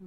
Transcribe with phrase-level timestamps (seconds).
[0.00, 0.06] Но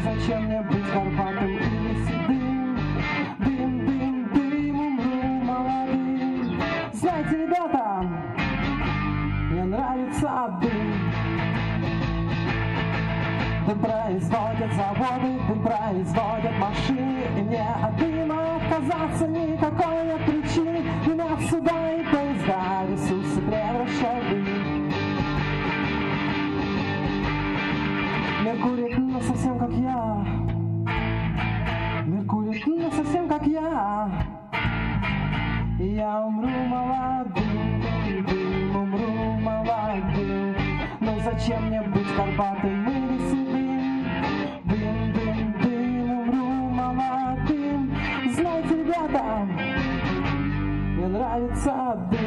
[0.00, 1.77] зачем мне быть горбатым
[13.68, 17.20] Дым производят заводы, дым производят машины.
[17.36, 20.82] И мне от дыма отказаться никакой нет причины.
[21.06, 24.24] Меня сюда и поезда, ресурсы превращают.
[24.24, 24.88] В дым
[28.42, 30.24] Меркурий, ну совсем как я.
[32.06, 34.10] Меркурий, ну совсем как я.
[35.78, 37.82] Я умру молодым,
[38.26, 40.56] дым, умру молодым.
[41.00, 42.87] Ну зачем мне быть горбатым
[48.88, 49.46] ребята,
[50.96, 52.20] мне нравится дым.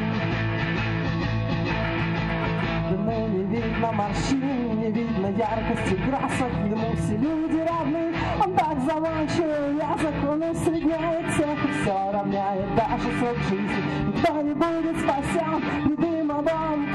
[2.89, 9.75] Дыму не видно морщин, не видно яркости красок дыму все люди равны, он так заманчивый
[9.75, 11.47] язык Он усредняет всех.
[11.81, 14.07] Все равняет даже срок жизни.
[14.07, 16.93] Никто не будет спасен при дымовом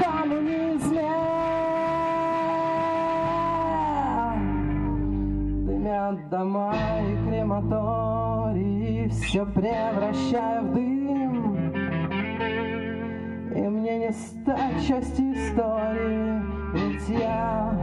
[5.87, 11.73] Дымят дома и крематории Все превращая в дым.
[13.55, 16.41] И мне не стать частью истории
[16.73, 17.73] Ведь я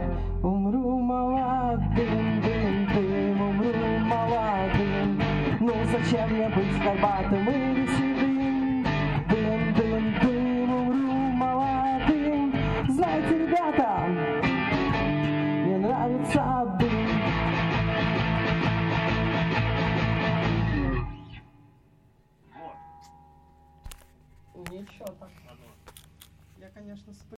[0.43, 5.19] умру молодым Дым, дым, умру молодым.
[5.59, 7.49] Ну зачем мне быть горбатым?
[7.49, 7.84] Или
[24.81, 25.29] Ничего так.
[26.59, 27.13] Я, конечно,